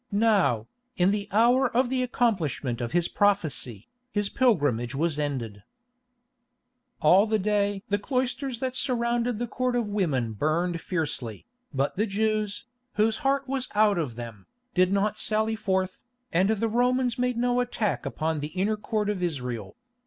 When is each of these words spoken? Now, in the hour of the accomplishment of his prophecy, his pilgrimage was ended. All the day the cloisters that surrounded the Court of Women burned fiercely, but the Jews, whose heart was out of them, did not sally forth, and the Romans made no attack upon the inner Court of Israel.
Now, 0.11 0.65
in 0.97 1.11
the 1.11 1.29
hour 1.31 1.69
of 1.77 1.91
the 1.91 2.01
accomplishment 2.01 2.81
of 2.81 2.91
his 2.91 3.07
prophecy, 3.07 3.87
his 4.11 4.29
pilgrimage 4.29 4.95
was 4.95 5.19
ended. 5.19 5.61
All 7.01 7.27
the 7.27 7.37
day 7.37 7.83
the 7.89 7.99
cloisters 7.99 8.57
that 8.61 8.75
surrounded 8.75 9.37
the 9.37 9.45
Court 9.45 9.75
of 9.75 9.87
Women 9.87 10.33
burned 10.33 10.81
fiercely, 10.81 11.45
but 11.71 11.97
the 11.97 12.07
Jews, 12.07 12.65
whose 12.93 13.19
heart 13.19 13.47
was 13.47 13.69
out 13.75 13.99
of 13.99 14.15
them, 14.15 14.47
did 14.73 14.91
not 14.91 15.19
sally 15.19 15.55
forth, 15.55 16.03
and 16.33 16.49
the 16.49 16.67
Romans 16.67 17.19
made 17.19 17.37
no 17.37 17.59
attack 17.59 18.03
upon 18.03 18.39
the 18.39 18.47
inner 18.57 18.77
Court 18.77 19.07
of 19.07 19.21
Israel. 19.21 19.75